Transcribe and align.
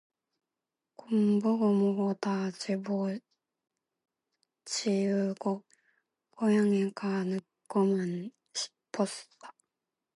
공부고 0.95 1.71
뭐고 1.73 2.15
다 2.15 2.49
집어치우고 4.65 5.63
고향에 6.31 6.89
가 6.95 7.23
눕고만 7.23 8.31
싶었다. 8.51 9.53